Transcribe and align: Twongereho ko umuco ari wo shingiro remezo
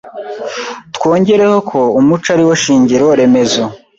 Twongereho 0.95 1.57
ko 1.69 1.79
umuco 1.99 2.27
ari 2.33 2.43
wo 2.47 2.53
shingiro 2.63 3.07
remezo 3.19 3.63